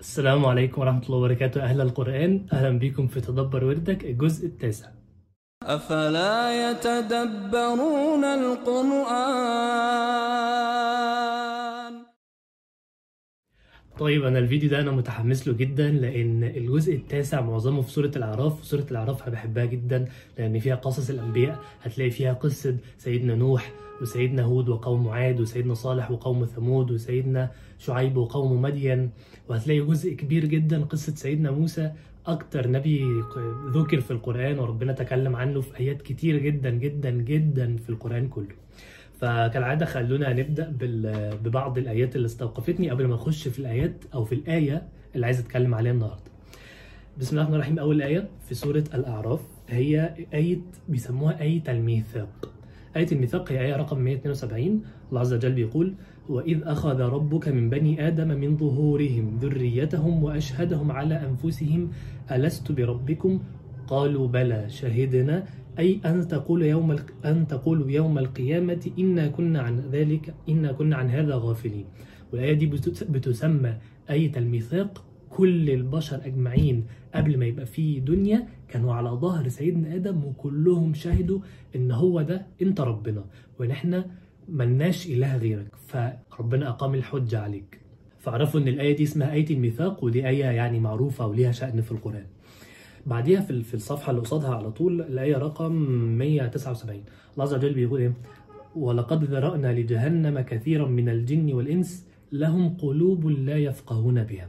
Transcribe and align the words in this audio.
السلام 0.00 0.46
عليكم 0.46 0.80
ورحمة 0.80 1.02
الله 1.06 1.18
وبركاته. 1.18 1.62
أهل 1.64 1.80
القرآن 1.80 2.46
أهلا 2.52 2.78
بكم 2.78 3.08
في 3.08 3.20
تدبر 3.20 3.64
وردك 3.64 4.04
الجزء 4.04 4.46
التاسع. 4.46 4.86
أفلا 5.62 6.70
يتدبرون 6.70 8.24
القرآن؟ 8.24 9.06
طيب 13.98 14.24
أنا 14.24 14.38
الفيديو 14.38 14.70
ده 14.70 14.80
أنا 14.80 14.90
متحمس 14.90 15.48
له 15.48 15.54
جدا 15.54 15.90
لأن 15.90 16.44
الجزء 16.44 16.94
التاسع 16.94 17.40
معظمه 17.40 17.82
في 17.82 17.90
سورة 17.90 18.10
الأعراف 18.16 18.60
وسورة 18.60 18.86
الأعراف 18.90 19.22
أنا 19.22 19.30
بحبها 19.32 19.64
جدا 19.64 20.08
لأن 20.38 20.58
فيها 20.58 20.74
قصص 20.74 21.10
الأنبياء 21.10 21.60
هتلاقي 21.82 22.10
فيها 22.10 22.32
قصة 22.32 22.76
سيدنا 22.98 23.34
نوح 23.34 23.72
وسيدنا 24.02 24.42
هود 24.42 24.68
وقوم 24.68 25.08
عاد 25.08 25.40
وسيدنا 25.40 25.74
صالح 25.74 26.10
وقوم 26.10 26.44
ثمود 26.44 26.90
وسيدنا 26.90 27.50
شعيب 27.78 28.16
وقوم 28.16 28.62
مدين 28.62 29.10
وهتلاقي 29.48 29.80
جزء 29.80 30.12
كبير 30.14 30.44
جدا 30.44 30.84
قصة 30.84 31.14
سيدنا 31.14 31.50
موسى 31.50 31.92
أكتر 32.26 32.68
نبي 32.70 33.04
ذكر 33.74 34.00
في 34.00 34.10
القرآن 34.10 34.58
وربنا 34.58 34.92
تكلم 34.92 35.36
عنه 35.36 35.60
في 35.60 35.80
آيات 35.80 36.02
كتير 36.02 36.36
جدا 36.38 36.70
جدا 36.70 37.10
جدا 37.10 37.76
في 37.76 37.90
القرآن 37.90 38.28
كله. 38.28 38.54
فكالعادة 39.20 39.86
خلونا 39.86 40.32
نبدأ 40.32 40.76
ببعض 41.44 41.78
الآيات 41.78 42.16
اللي 42.16 42.26
استوقفتني 42.26 42.90
قبل 42.90 43.06
ما 43.06 43.14
نخش 43.14 43.48
في 43.48 43.58
الآيات 43.58 44.04
أو 44.14 44.24
في 44.24 44.34
الآية 44.34 44.82
اللي 45.14 45.26
عايز 45.26 45.40
أتكلم 45.40 45.74
عليها 45.74 45.92
النهاردة. 45.92 46.30
بسم 47.18 47.30
الله 47.30 47.42
الرحمن 47.42 47.54
الرحيم. 47.56 47.78
أول 47.78 48.02
آية 48.02 48.28
في 48.48 48.54
سورة 48.54 48.84
الأعراف 48.94 49.40
هي 49.68 50.14
آية 50.34 50.58
بيسموها 50.88 51.40
آية 51.40 51.62
الميثاق. 51.68 52.52
آية 52.96 53.06
الميثاق 53.12 53.52
هي 53.52 53.60
آية 53.60 53.76
رقم 53.76 53.98
172 53.98 54.82
الله 55.08 55.20
عز 55.20 55.32
وجل 55.34 55.52
بيقول 55.52 55.94
وإذ 56.28 56.62
أخذ 56.64 57.00
ربك 57.00 57.48
من 57.48 57.70
بني 57.70 58.08
آدم 58.08 58.28
من 58.28 58.56
ظهورهم 58.56 59.38
ذريتهم 59.42 60.24
وأشهدهم 60.24 60.92
على 60.92 61.14
أنفسهم 61.26 61.90
ألست 62.32 62.72
بربكم؟ 62.72 63.40
قالوا 63.86 64.28
بلى 64.28 64.64
شهدنا 64.68 65.44
أي 65.78 66.00
أن 66.06 66.28
تقول 66.28 66.62
يوم. 66.62 66.96
أن 67.24 67.46
تقولوا 67.46 67.90
يوم 67.90 68.18
القيامة 68.18 68.90
إنا 68.98 69.28
كنا 69.28 69.60
عن 69.60 69.80
ذلك 69.80 70.34
إنا 70.48 70.72
كنا 70.72 70.96
عن 70.96 71.10
هذا 71.10 71.34
غافلين. 71.34 71.84
والآية 72.32 72.52
دي 72.52 72.66
بتس- 72.66 73.04
بتسمى 73.04 73.74
آية 74.10 74.32
الميثاق. 74.36 75.04
كل 75.30 75.70
البشر 75.70 76.20
أجمعين 76.26 76.86
قبل 77.14 77.38
ما 77.38 77.44
يبقى 77.46 77.66
في 77.66 78.00
دنيا 78.00 78.46
كانوا 78.68 78.94
على 78.94 79.08
ظهر 79.10 79.48
سيدنا 79.48 79.94
آدم 79.94 80.24
وكلهم 80.24 80.94
شهدوا 80.94 81.40
إن 81.76 81.90
هو 81.90 82.22
ده 82.22 82.46
أنت 82.62 82.80
ربنا 82.80 83.24
وإن 83.60 83.70
إحنا 83.70 84.06
ملناش 84.48 85.06
إله 85.06 85.36
غيرك. 85.36 85.68
فربنا 85.86 86.68
أقام 86.68 86.94
الحجة 86.94 87.38
عليك. 87.40 87.80
فاعرفوا 88.18 88.60
إن 88.60 88.68
الآية 88.68 88.96
دي 88.96 89.02
اسمها 89.02 89.32
آية 89.32 89.50
الميثاق 89.50 90.04
ودي 90.04 90.28
آية 90.28 90.44
يعني 90.44 90.80
معروفة 90.80 91.26
وليها 91.26 91.52
شأن 91.52 91.80
في 91.80 91.92
القرآن. 91.92 92.26
بعديها 93.06 93.40
في 93.40 93.62
في 93.62 93.74
الصفحة 93.74 94.10
اللي 94.10 94.22
قصادها 94.22 94.54
على 94.54 94.70
طول 94.70 95.00
الآية 95.00 95.36
رقم 95.36 95.72
179 96.18 97.00
الله 97.32 97.44
عز 97.44 97.54
وجل 97.54 97.74
بيقول 97.74 98.00
إيه؟ 98.00 98.12
ولقد 98.76 99.24
ذرأنا 99.24 99.72
لجهنم 99.72 100.40
كثيرا 100.40 100.88
من 100.88 101.08
الجن 101.08 101.52
والإنس 101.52 102.06
لهم 102.32 102.68
قلوب 102.76 103.26
لا 103.26 103.56
يفقهون 103.56 104.24
بها. 104.24 104.48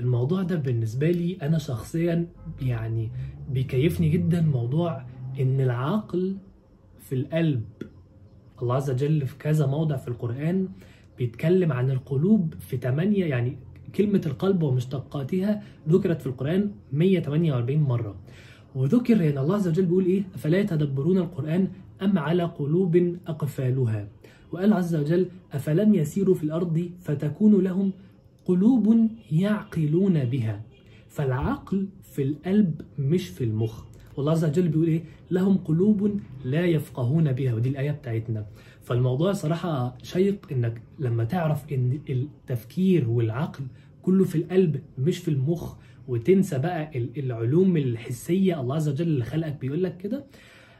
الموضوع 0.00 0.42
ده 0.42 0.56
بالنسبة 0.56 1.10
لي 1.10 1.38
أنا 1.42 1.58
شخصيا 1.58 2.26
يعني 2.62 3.10
بيكيفني 3.50 4.08
جدا 4.08 4.40
موضوع 4.40 5.02
إن 5.40 5.60
العقل 5.60 6.36
في 7.00 7.14
القلب 7.14 7.62
الله 8.62 8.74
عز 8.74 8.90
وجل 8.90 9.26
في 9.26 9.38
كذا 9.38 9.66
موضع 9.66 9.96
في 9.96 10.08
القرآن 10.08 10.68
بيتكلم 11.18 11.72
عن 11.72 11.90
القلوب 11.90 12.54
في 12.60 12.76
8 12.76 13.24
يعني 13.24 13.56
كلمة 13.94 14.20
القلب 14.26 14.62
ومشتقاتها 14.62 15.62
ذكرت 15.88 16.20
في 16.20 16.26
القرآن 16.26 16.70
148 16.92 17.80
مرة. 17.80 18.14
وذكر 18.74 19.20
يعني 19.20 19.40
الله 19.40 19.54
عز 19.54 19.68
وجل 19.68 19.84
بيقول 19.84 20.04
إيه؟ 20.04 20.22
فلا 20.36 20.58
يتدبرون 20.58 21.18
القرآن 21.18 21.68
أم 22.02 22.18
على 22.18 22.42
قلوب 22.42 23.16
أقفالها؟ 23.26 24.08
وقال 24.52 24.72
عز 24.72 24.94
وجل 24.96 25.28
أفلم 25.52 25.94
يسيروا 25.94 26.34
في 26.34 26.44
الأرض 26.44 26.90
فتكون 27.00 27.60
لهم 27.64 27.92
قلوب 28.44 29.08
يعقلون 29.32 30.24
بها. 30.24 30.62
فالعقل 31.08 31.88
في 32.02 32.22
القلب 32.22 32.80
مش 32.98 33.28
في 33.28 33.44
المخ. 33.44 33.84
والله 34.16 34.32
عز 34.32 34.44
وجل 34.44 34.68
بيقول 34.68 34.86
إيه؟ 34.86 35.04
لهم 35.30 35.56
قلوب 35.58 36.20
لا 36.44 36.64
يفقهون 36.66 37.32
بها. 37.32 37.54
ودي 37.54 37.68
الآية 37.68 37.90
بتاعتنا. 37.90 38.46
فالموضوع 38.82 39.32
صراحة 39.32 39.96
شيق 40.02 40.46
إنك 40.52 40.82
لما 40.98 41.24
تعرف 41.24 41.72
إن 41.72 42.00
التفكير 42.10 43.08
والعقل 43.10 43.64
كله 44.02 44.24
في 44.24 44.34
القلب 44.34 44.80
مش 44.98 45.18
في 45.18 45.28
المخ. 45.28 45.74
وتنسى 46.08 46.58
بقى 46.58 46.98
ال- 46.98 47.18
العلوم 47.18 47.76
الحسية. 47.76 48.60
الله 48.60 48.74
عز 48.74 48.88
وجل 48.88 49.06
اللي 49.06 49.24
خلقك 49.24 49.60
بيقول 49.60 49.82
لك 49.82 49.96
كده. 49.96 50.24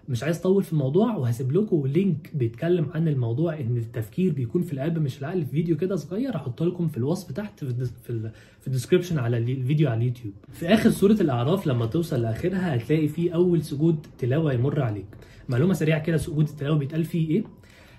مش 0.09 0.23
عايز 0.23 0.39
أطول 0.39 0.63
في 0.63 0.73
الموضوع 0.73 1.17
وهسيب 1.17 1.53
لكم 1.53 1.87
لينك 1.87 2.31
بيتكلم 2.35 2.87
عن 2.95 3.09
الموضوع 3.09 3.61
إن 3.61 3.77
التفكير 3.77 4.33
بيكون 4.33 4.63
في 4.63 4.73
القلب 4.73 4.99
مش 4.99 5.19
العقل. 5.19 5.45
في 5.45 5.51
فيديو 5.51 5.77
كده 5.77 5.97
صغير 5.97 6.37
هحط 6.37 6.63
لكم 6.63 6.89
في 6.89 6.97
الوصف 6.97 7.33
تحت 7.33 7.65
في 7.65 7.85
في 8.03 8.11
ال- 8.11 8.31
في 8.61 8.67
ال 8.67 8.71
description 8.71 9.19
على 9.19 9.39
ال- 9.39 9.51
الفيديو 9.51 9.89
على 9.89 9.99
اليوتيوب. 10.01 10.35
في 10.53 10.67
آخر 10.69 10.91
سورة 10.91 11.13
الأعراف 11.13 11.67
لما 11.67 11.87
توصل 11.87 12.23
لآخرها 12.23 12.77
هتلاقي 12.77 13.09
فيه 13.09 13.35
أول 13.35 13.63
سجود 13.63 14.07
تلاوة 14.19 14.53
يمر 14.53 14.81
عليك. 14.83 15.07
معلومة 15.49 15.73
سريعة 15.75 16.03
كده 16.03 16.17
سجود 16.17 16.49
التلاوة 16.49 16.79
بيتقال 16.79 17.05
فيه 17.05 17.29
إيه؟ 17.31 17.45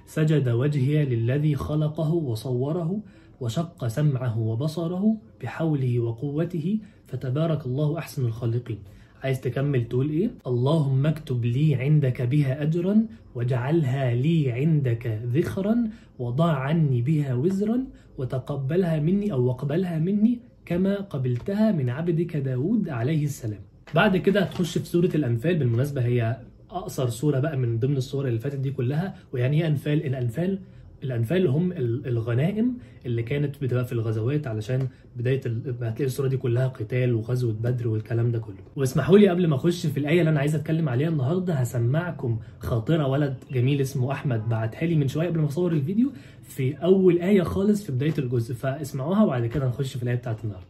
سجد 0.05 0.49
وجهي 0.49 1.05
للذي 1.05 1.55
خلقه 1.55 2.13
وصوره 2.13 2.99
وشق 3.41 3.87
سمعه 3.87 4.39
وبصره 4.39 5.15
بحوله 5.43 5.99
وقوته 5.99 6.77
فتبارك 7.07 7.65
الله 7.65 7.97
أحسن 7.97 8.25
الخالقين. 8.25 8.79
عايز 9.23 9.41
تكمل 9.41 9.87
تقول 9.87 10.09
إيه؟ 10.09 10.29
اللهم 10.47 11.05
اكتب 11.05 11.45
لي 11.45 11.75
عندك 11.75 12.21
بها 12.21 12.63
اجرا 12.63 13.05
واجعلها 13.35 14.13
لي 14.15 14.51
عندك 14.51 15.19
ذخرا 15.33 15.75
وضع 16.19 16.51
عني 16.51 17.01
بها 17.01 17.33
وزرا 17.33 17.83
وتقبلها 18.17 18.99
مني 18.99 19.31
أو 19.31 19.45
واقبلها 19.45 19.99
مني 19.99 20.39
كما 20.65 20.95
قبلتها 20.95 21.71
من 21.71 21.89
عبدك 21.89 22.37
داود 22.37 22.89
عليه 22.89 23.23
السلام. 23.25 23.59
بعد 23.95 24.17
كده 24.17 24.41
هتخش 24.41 24.77
في 24.77 24.85
سورة 24.85 25.09
الأنفال 25.15 25.55
بالمناسبة 25.55 26.01
هي 26.05 26.37
أقصر 26.71 27.09
سورة 27.09 27.39
بقى 27.39 27.57
من 27.57 27.79
ضمن 27.79 27.97
السور 27.97 28.27
اللي 28.27 28.39
فاتت 28.39 28.59
دي 28.59 28.71
كلها 28.71 29.15
ويعني 29.33 29.61
إيه 29.61 29.67
أنفال؟ 29.67 30.05
الأنفال 30.05 30.59
الأنفال 31.03 31.47
هم 31.47 31.71
ال- 31.71 32.07
الغنائم 32.07 32.73
اللي 33.05 33.23
كانت 33.23 33.61
بتبقى 33.63 33.85
في 33.85 33.91
الغزوات 33.93 34.47
علشان 34.47 34.87
بداية 35.15 35.41
ال... 35.45 35.61
هتلاقي 35.81 36.03
السورة 36.05 36.27
دي 36.27 36.37
كلها 36.37 36.67
قتال 36.67 37.13
وغزوة 37.13 37.53
بدر 37.53 37.87
والكلام 37.87 38.31
ده 38.31 38.39
كله. 38.39 38.55
واسمحوا 38.75 39.17
لي 39.17 39.29
قبل 39.29 39.47
ما 39.47 39.55
أخش 39.55 39.85
في 39.87 39.97
الآية 39.99 40.19
اللي 40.19 40.29
أنا 40.29 40.39
عايز 40.39 40.55
أتكلم 40.55 40.89
عليها 40.89 41.09
النهاردة 41.09 41.53
هسمعكم 41.53 42.39
خاطرة 42.59 43.07
ولد 43.07 43.35
جميل 43.51 43.81
اسمه 43.81 44.11
أحمد 44.11 44.49
بعتها 44.49 44.85
لي 44.85 44.95
من 44.95 45.07
شوية 45.07 45.27
قبل 45.27 45.39
ما 45.39 45.47
أصور 45.47 45.71
الفيديو 45.71 46.11
في 46.43 46.75
أول 46.83 47.19
آية 47.21 47.41
خالص 47.43 47.83
في 47.85 47.91
بداية 47.91 48.13
الجزء 48.17 48.53
فاسمعوها 48.55 49.23
وبعد 49.23 49.45
كده 49.45 49.67
نخش 49.67 49.97
في 49.97 50.03
الآية 50.03 50.15
بتاعت 50.15 50.43
النهاردة. 50.43 50.65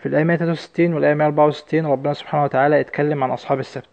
في 0.00 0.06
الآية 0.08 0.24
163 0.24 0.92
والآية 0.94 1.14
164 1.14 1.86
ربنا 1.86 2.12
سبحانه 2.12 2.44
وتعالى 2.44 2.80
اتكلم 2.80 3.24
عن 3.24 3.30
أصحاب 3.30 3.60
السبت. 3.60 3.88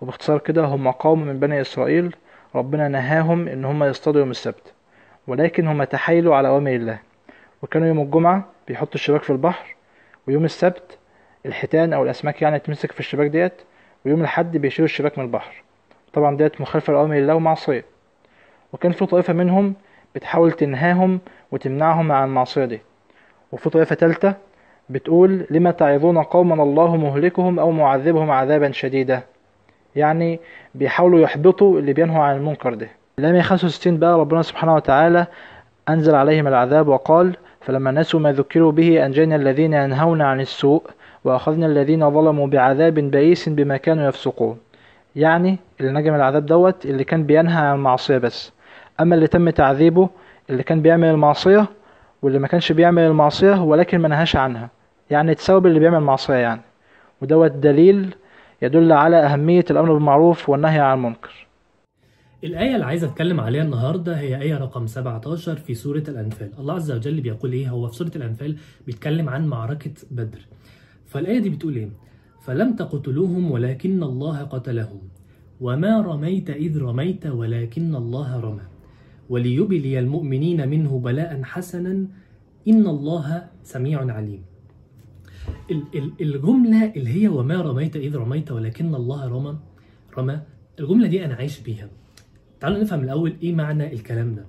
وباختصار 0.00 0.38
كده 0.38 0.64
هم 0.64 0.90
قوم 0.90 1.24
من 1.26 1.40
بني 1.40 1.60
إسرائيل 1.60 2.14
ربنا 2.54 2.88
نهاهم 2.88 3.48
إن 3.48 3.64
هم 3.64 3.84
يصطادوا 3.84 4.20
يوم 4.20 4.30
السبت. 4.30 4.72
ولكن 5.28 5.66
هم 5.66 5.84
تحايلوا 5.84 6.36
على 6.36 6.48
أوامر 6.48 6.70
الله. 6.70 6.98
وكانوا 7.62 7.88
يوم 7.88 8.00
الجمعة 8.00 8.44
بيحطوا 8.68 8.94
الشباك 8.94 9.22
في 9.22 9.30
البحر 9.30 9.74
ويوم 10.28 10.44
السبت 10.44 10.98
الحيتان 11.46 11.92
أو 11.92 12.02
الأسماك 12.02 12.42
يعني 12.42 12.58
تمسك 12.58 12.92
في 12.92 13.00
الشباك 13.00 13.30
ديت 13.30 13.52
ويوم 14.06 14.20
الحد 14.22 14.56
بيشيلوا 14.56 14.84
الشباك 14.84 15.18
من 15.18 15.24
البحر. 15.24 15.62
طبعا 16.12 16.36
ديت 16.36 16.60
مخالفة 16.60 16.92
لأوامر 16.92 17.16
الله 17.16 17.34
ومعصية. 17.34 17.84
وكان 18.72 18.92
في 18.92 19.06
طائفة 19.06 19.32
منهم 19.32 19.74
بتحاول 20.14 20.52
تنهاهم 20.52 21.20
وتمنعهم 21.52 22.12
عن 22.12 22.28
المعصية 22.28 22.64
دي. 22.64 22.80
وفي 23.52 23.70
طائفة 23.70 23.94
تالتة 23.94 24.34
بتقول 24.88 25.46
لما 25.50 25.70
تعظون 25.70 26.22
قوما 26.22 26.62
الله 26.62 26.96
مهلكهم 26.96 27.58
أو 27.58 27.70
معذبهم 27.70 28.30
عذابا 28.30 28.72
شديدا. 28.72 29.22
يعني 29.96 30.40
بيحاولوا 30.74 31.20
يحبطوا 31.20 31.78
اللي 31.78 31.92
بينهوا 31.92 32.24
عن 32.24 32.36
المنكر 32.36 32.74
ده. 32.74 32.88
لم 33.18 33.42
65 33.42 33.98
بقى 33.98 34.18
ربنا 34.18 34.42
سبحانه 34.42 34.74
وتعالى 34.74 35.26
أنزل 35.88 36.14
عليهم 36.14 36.46
العذاب 36.48 36.88
وقال 36.88 37.36
فلما 37.60 37.90
نسوا 37.90 38.20
ما 38.20 38.32
ذكروا 38.32 38.72
به 38.72 39.06
أنجينا 39.06 39.36
الذين 39.36 39.72
ينهون 39.72 40.22
عن 40.22 40.40
السوء 40.40 40.82
وأخذنا 41.24 41.66
الذين 41.66 42.10
ظلموا 42.10 42.46
بعذاب 42.46 42.94
بئيس 42.94 43.48
بما 43.48 43.76
كانوا 43.76 44.08
يفسقون. 44.08 44.58
يعني 45.16 45.58
اللي 45.80 45.92
نجم 45.92 46.14
العذاب 46.14 46.46
دوت 46.46 46.86
اللي 46.86 47.04
كان 47.04 47.24
بينهى 47.24 47.66
عن 47.66 47.74
المعصية 47.74 48.18
بس. 48.18 48.52
أما 49.00 49.14
اللي 49.14 49.26
تم 49.26 49.50
تعذيبه 49.50 50.08
اللي 50.50 50.62
كان 50.62 50.82
بيعمل 50.82 51.08
المعصية 51.08 51.66
واللي 52.22 52.38
ما 52.38 52.48
كانش 52.48 52.72
بيعمل 52.72 53.02
المعصية 53.02 53.62
ولكن 53.62 53.98
ما 53.98 54.08
نهاش 54.08 54.36
عنها. 54.36 54.68
يعني 55.10 55.34
تساوي 55.34 55.60
اللي 55.68 55.80
بيعمل 55.80 56.00
معصية 56.00 56.34
يعني. 56.34 56.60
ودوت 57.22 57.50
دليل 57.50 58.14
يدل 58.62 58.92
على 58.92 59.16
أهمية 59.16 59.64
الأمر 59.70 59.92
بالمعروف 59.92 60.48
والنهي 60.48 60.80
عن 60.80 60.98
المنكر. 60.98 61.47
الآية 62.44 62.74
اللي 62.74 62.84
عايز 62.86 63.04
أتكلم 63.04 63.40
عليها 63.40 63.62
النهاردة 63.62 64.18
هي 64.20 64.40
آية 64.42 64.58
رقم 64.58 64.86
17 64.86 65.56
في 65.56 65.74
سورة 65.74 66.04
الأنفال. 66.08 66.50
الله 66.58 66.74
عز 66.74 66.90
وجل 66.90 67.20
بيقول 67.20 67.52
إيه؟ 67.52 67.68
هو 67.70 67.88
في 67.88 67.96
سورة 67.96 68.12
الأنفال 68.16 68.56
بيتكلم 68.86 69.28
عن 69.28 69.46
معركة 69.46 69.90
بدر. 70.10 70.38
فالآية 71.06 71.38
دي 71.38 71.48
بتقول 71.50 71.76
إيه؟ 71.76 71.90
فلم 72.42 72.76
تقتلوهم 72.76 73.50
ولكن 73.50 74.02
الله 74.02 74.42
قتلهم. 74.42 75.00
وما 75.60 76.00
رميت 76.00 76.50
إذ 76.50 76.78
رميت 76.82 77.26
ولكن 77.26 77.94
الله 77.94 78.40
رمى. 78.40 78.62
وليبلي 79.28 79.98
المؤمنين 79.98 80.68
منه 80.68 80.98
بلاء 80.98 81.42
حسنا 81.42 82.06
إن 82.68 82.86
الله 82.86 83.46
سميع 83.62 84.12
عليم. 84.14 84.42
ال- 85.70 85.84
ال- 85.94 86.12
الجملة 86.20 86.92
اللي 86.96 87.22
هي 87.22 87.28
وما 87.28 87.62
رميت 87.62 87.96
إذ 87.96 88.16
رميت 88.16 88.52
ولكن 88.52 88.94
الله 88.94 89.28
رمى 89.28 89.56
رمى 90.18 90.40
الجملة 90.80 91.08
دي 91.08 91.24
أنا 91.24 91.34
عايش 91.34 91.60
بيها. 91.60 91.88
تعالوا 92.60 92.78
نفهم 92.78 93.04
الأول 93.04 93.36
إيه 93.42 93.54
معنى 93.54 93.92
الكلام 93.92 94.34
ده. 94.34 94.44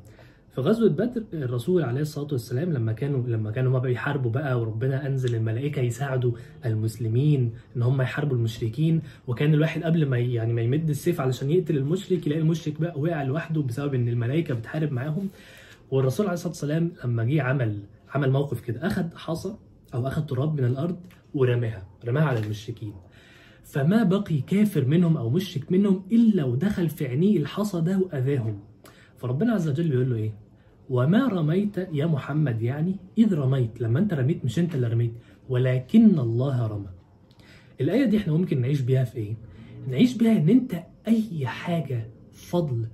في 0.56 0.62
غزوة 0.62 0.90
بدر 0.90 1.24
الرسول 1.34 1.84
عليه 1.84 2.02
الصلاة 2.02 2.28
والسلام 2.32 2.74
لما 2.74 2.94
كانوا 2.94 3.28
لما 3.28 3.52
كانوا 3.52 3.72
ما 3.72 3.80
بيحاربوا 3.80 4.32
بقى 4.32 4.60
وربنا 4.62 5.08
أنزل 5.08 5.36
الملائكة 5.36 5.82
يساعدوا 5.82 6.32
المسلمين 6.66 7.54
إن 7.78 7.82
هم 7.82 8.02
يحاربوا 8.02 8.38
المشركين 8.38 9.02
وكان 9.28 9.54
الواحد 9.54 9.84
قبل 9.84 10.06
ما 10.06 10.18
يعني 10.18 10.54
ما 10.54 10.62
يمد 10.62 10.90
السيف 10.90 11.22
علشان 11.22 11.52
يقتل 11.52 11.78
المشرك 11.78 12.28
يلاقي 12.28 12.42
المشرك 12.42 12.82
بقى 12.82 13.00
وقع 13.00 13.24
لوحده 13.24 13.62
بسبب 13.62 13.94
إن 13.94 14.08
الملائكة 14.08 14.54
بتحارب 14.54 14.92
معاهم. 14.92 15.30
والرسول 15.92 16.26
عليه 16.26 16.34
الصلاة 16.34 16.50
والسلام 16.52 16.92
لما 17.06 17.24
جه 17.24 17.42
عمل 17.44 17.80
عمل 18.16 18.32
موقف 18.32 18.62
كده 18.62 18.88
أخد 18.88 19.14
حصى 19.14 19.56
أو 19.94 20.08
أخد 20.08 20.26
تراب 20.26 20.62
من 20.62 20.66
الأرض 20.68 20.98
ورماها 21.34 21.84
رماها 22.06 22.24
على 22.24 22.40
المشركين. 22.40 22.94
فما 23.69 24.04
بقي 24.04 24.42
كافر 24.42 24.86
منهم 24.86 25.18
أو 25.18 25.30
مشرك 25.30 25.71
منهم 25.71 26.04
إلا 26.12 26.44
ودخل 26.44 26.89
في 26.89 27.07
عينيه 27.07 27.38
الحصى 27.38 27.81
ده 27.81 27.98
وأذاهم. 28.00 28.60
فربنا 29.18 29.54
عز 29.54 29.68
وجل 29.69 29.89
بيقول 29.89 30.10
له 30.10 30.16
إيه؟ 30.16 30.33
وما 30.89 31.27
رميت 31.27 31.77
يا 31.77 32.06
محمد 32.06 32.62
يعني 32.62 32.95
إذ 33.18 33.33
رميت 33.33 33.81
لما 33.81 34.00
أنت 34.00 34.13
رميت 34.13 34.45
مش 34.45 34.60
أنت 34.60 34.75
اللي 34.75 34.88
رميت 34.88 35.13
ولكن 35.50 36.19
الله 36.19 36.68
رمى. 36.68 36.89
الآية 37.81 38.06
دي 38.06 38.18
إحنا 38.18 38.33
ممكن 38.33 38.62
نعيش 38.62 38.81
بيها 38.81 39.04
في 39.04 39.18
إيه؟ 39.18 39.36
نعيش 39.89 40.18
بيها 40.18 40.31
إن 40.38 40.50
أنت 40.50 40.83
أي 41.07 41.48
حاجة 41.48 42.07
فضل 42.33 42.86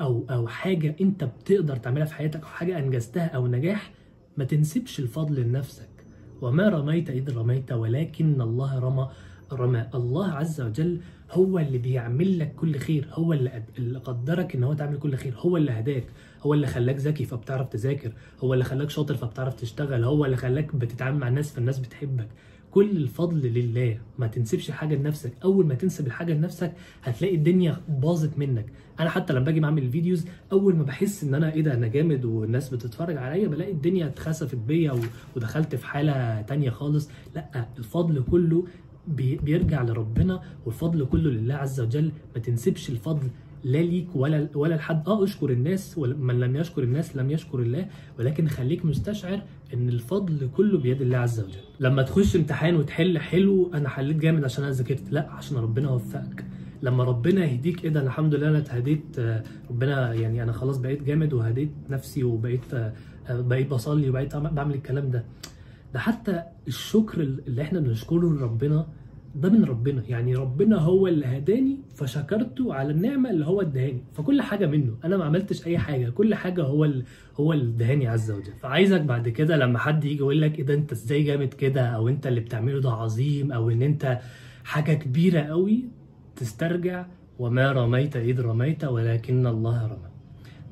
أو 0.00 0.26
أو 0.30 0.46
حاجة 0.48 0.96
أنت 1.00 1.24
بتقدر 1.24 1.76
تعملها 1.76 2.04
في 2.06 2.14
حياتك 2.14 2.40
أو 2.40 2.46
حاجة 2.48 2.78
أنجزتها 2.78 3.26
أو 3.26 3.46
نجاح 3.46 3.92
ما 4.36 4.44
تنسبش 4.44 5.00
الفضل 5.00 5.40
لنفسك. 5.40 5.88
وما 6.42 6.68
رميت 6.68 7.10
إذ 7.10 7.36
رميت 7.36 7.72
ولكن 7.72 8.40
الله 8.40 8.78
رمى. 8.78 9.08
رمى 9.52 9.86
الله 9.94 10.32
عز 10.32 10.60
وجل 10.60 11.00
هو 11.30 11.58
اللي 11.58 11.78
بيعمل 11.78 12.38
لك 12.38 12.54
كل 12.54 12.78
خير 12.78 13.08
هو 13.12 13.32
اللي 13.32 13.50
قد- 13.50 13.70
اللي 13.78 13.98
قدرك 13.98 14.54
إن 14.56 14.64
هو 14.64 14.72
تعمل 14.74 14.98
كل 14.98 15.14
خير 15.16 15.34
هو 15.36 15.56
اللي 15.56 15.70
هداك 15.72 16.04
هو 16.42 16.54
اللي 16.54 16.66
خلاك 16.66 16.96
ذكي 16.96 17.24
فبتعرف 17.24 17.68
تذاكر 17.68 18.12
هو 18.44 18.54
اللي 18.54 18.64
خلاك 18.64 18.90
شاطر 18.90 19.14
فبتعرف 19.14 19.54
تشتغل 19.54 20.04
هو 20.04 20.24
اللي 20.24 20.36
خلاك 20.36 20.76
بتتعامل 20.76 21.18
مع 21.18 21.28
الناس 21.28 21.52
فالناس 21.52 21.78
بتحبك. 21.78 22.28
كل 22.70 22.90
الفضل 22.96 23.40
لله. 23.52 23.98
ما 24.18 24.26
تنسبش 24.26 24.70
حاجة 24.70 24.94
لنفسك. 24.94 25.32
أول 25.44 25.66
ما 25.66 25.74
تنسب 25.74 26.06
الحاجة 26.06 26.32
لنفسك 26.32 26.72
هتلاقي 27.02 27.34
الدنيا 27.34 27.76
باظت 27.88 28.38
منك. 28.38 28.66
أنا 29.00 29.10
حتى 29.10 29.32
لما 29.32 29.44
باجي 29.44 29.60
بعمل 29.60 29.82
الفيديوز 29.82 30.26
أول 30.52 30.76
ما 30.76 30.82
بحس 30.82 31.24
إن 31.24 31.34
أنا 31.34 31.52
إيه 31.52 31.62
ده 31.62 31.74
أنا 31.74 31.86
جامد 31.88 32.24
والناس 32.24 32.68
بتتفرج 32.74 33.16
عليا 33.16 33.48
بلاقي 33.48 33.72
الدنيا 33.72 34.06
اتخسفت 34.06 34.54
بيا 34.56 34.92
ودخلت 35.36 35.74
في 35.74 35.86
حالة 35.86 36.42
تانية 36.42 36.70
خالص. 36.70 37.10
لأ 37.34 37.66
الفضل 37.78 38.24
كله 38.30 38.64
بيرجع 39.08 39.82
لربنا 39.82 40.42
والفضل 40.66 41.06
كله 41.06 41.30
لله 41.30 41.54
عز 41.54 41.80
وجل. 41.80 42.12
ما 42.36 42.42
تنسبش 42.42 42.90
الفضل 42.90 43.28
لا 43.64 43.78
ليك 43.78 44.06
ولا 44.14 44.48
ولا 44.54 44.74
لحد. 44.74 45.08
آه 45.08 45.24
اشكر 45.24 45.50
الناس 45.50 45.94
ومن 45.98 46.40
لم 46.40 46.56
يشكر 46.56 46.82
الناس 46.82 47.16
لم 47.16 47.30
يشكر 47.30 47.58
الله 47.58 47.86
ولكن 48.18 48.48
خليك 48.48 48.84
مستشعر 48.84 49.42
ان 49.74 49.88
الفضل 49.88 50.48
كله 50.56 50.78
بيد 50.78 51.02
الله 51.02 51.18
عز 51.18 51.40
وجل. 51.40 51.58
لما 51.80 52.02
تخش 52.02 52.36
امتحان 52.36 52.76
وتحل 52.76 53.18
حلو 53.18 53.70
أنا 53.74 53.88
حليت 53.88 54.16
جامد 54.16 54.44
عشان 54.44 54.64
أنا 54.64 54.72
ذاكرت. 54.72 55.02
لا 55.10 55.30
عشان 55.30 55.56
ربنا 55.56 55.90
وفقك. 55.90 56.44
لما 56.82 57.04
ربنا 57.04 57.44
يهديك 57.44 57.84
إيه 57.84 57.90
ده 57.90 58.02
الحمد 58.02 58.34
لله 58.34 58.48
أنا 58.48 58.58
اتهديت 58.58 59.18
آه، 59.18 59.42
ربنا 59.70 60.14
يعني 60.14 60.42
أنا 60.42 60.52
خلاص 60.52 60.76
بقيت 60.78 61.02
جامد 61.02 61.32
وهديت 61.32 61.70
نفسي 61.90 62.24
وبقيت 62.24 62.74
آه، 62.74 62.92
آه، 63.28 63.40
بقيت 63.40 63.70
بصلي 63.70 64.10
وبقيت 64.10 64.36
بعمل 64.36 64.74
الكلام 64.74 65.10
ده. 65.10 65.24
ده 65.94 66.00
حتى 66.00 66.42
الشكر 66.68 67.20
اللي 67.20 67.62
إحنا 67.62 67.80
بنشكره 67.80 68.28
لربنا 68.32 68.86
ده 69.34 69.48
من 69.48 69.64
ربنا. 69.64 70.02
يعني 70.08 70.34
ربنا 70.34 70.76
هو 70.78 71.06
اللي 71.06 71.26
هداني 71.26 71.78
فشكرته 71.94 72.74
على 72.74 72.90
النعمة 72.90 73.30
اللي 73.30 73.46
هو 73.46 73.60
ادهاني. 73.60 74.04
فكل 74.12 74.42
حاجة 74.42 74.66
منه. 74.66 74.96
أنا 75.04 75.16
ما 75.16 75.24
عملتش 75.24 75.66
أي 75.66 75.78
حاجة. 75.78 76.10
كل 76.10 76.34
حاجة 76.34 76.62
هو 76.62 76.84
ال... 76.84 77.04
هو 77.40 77.52
اللي 77.52 77.70
ادهاني 77.74 78.08
عز 78.08 78.30
وجل. 78.30 78.52
فعايزك 78.60 79.00
بعد 79.00 79.28
كده 79.28 79.56
لما 79.56 79.78
حد 79.78 80.04
يجي 80.04 80.16
يقول 80.16 80.40
لك 80.40 80.58
إيه 80.58 80.64
ده 80.64 80.74
أنت 80.74 80.92
إزاي 80.92 81.22
جامد 81.22 81.54
كده؟ 81.54 81.86
أو 81.86 82.08
أنت 82.08 82.26
اللي 82.26 82.40
بتعمله 82.40 82.80
ده 82.80 82.90
عظيم 82.90 83.52
أو 83.52 83.70
إن 83.70 83.82
أنت 83.82 84.18
حاجة 84.64 84.92
كبيرة 84.92 85.40
قوي 85.40 85.84
تسترجع. 86.36 87.06
وما 87.38 87.72
رميت 87.72 88.16
إذ 88.16 88.40
رميت 88.40 88.84
ولكن 88.84 89.46
الله 89.46 89.86
رمى. 89.86 90.09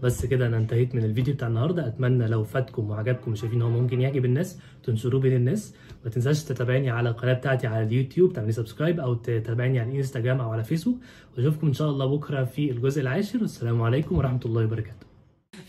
بس 0.03 0.27
كده 0.27 0.47
أنا 0.47 0.57
انتهيت 0.57 0.95
من 0.95 1.05
الفيديو 1.05 1.35
بتاع 1.35 1.49
النهارده. 1.49 1.87
أتمنى 1.87 2.27
لو 2.27 2.45
فاتكم 2.45 2.91
وعجبكم 2.91 3.33
وشايفين 3.33 3.63
هو 3.63 3.71
ممكن 3.71 4.01
يعجب 4.01 4.25
الناس 4.25 4.59
تنشروه 4.85 5.21
بين 5.21 5.33
الناس. 5.33 5.75
ما 6.05 6.11
تنساش 6.11 6.45
تتابعني 6.45 6.91
على 6.91 7.09
القناة 7.09 7.33
بتاعتي 7.33 7.67
على 7.67 7.83
اليوتيوب 7.85 8.33
تعملي 8.33 8.53
subscribe 8.53 9.01
أو 9.01 9.15
تتابعني 9.15 9.81
على 9.81 9.91
الإنستجرام 9.91 10.41
أو 10.41 10.51
على 10.51 10.65
فيسبوك 10.65 10.97
وأشوفكم 11.37 11.67
إن 11.67 11.73
شاء 11.73 11.91
الله 11.91 12.07
بكرة 12.07 12.45
في 12.45 12.71
الجزء 12.71 13.01
العاشر. 13.01 13.39
والسلام 13.41 13.83
عليكم 13.83 14.19
ورحمة 14.19 14.41
الله 14.45 14.65
وبركاته. 14.65 15.09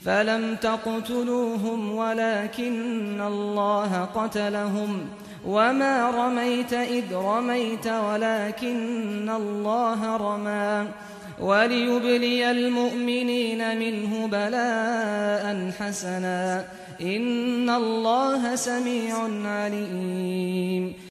فلم 0.01 0.55
تقتلوهم 0.55 1.91
ولكن 1.95 3.21
الله 3.21 4.05
قتلهم. 4.05 4.89
وما 5.45 6.09
رميت 6.09 6.73
إذ 6.73 7.15
رميت 7.15 7.87
ولكن 7.87 9.29
الله 9.29 10.17
رمى. 10.17 10.87
وليبلي 11.39 12.51
المؤمنين 12.51 13.77
منه 13.79 14.27
بلاء 14.27 15.71
حسنا 15.79 16.65
إن 17.01 17.69
الله 17.69 18.55
سميع 18.55 19.15
عليم 19.45 21.08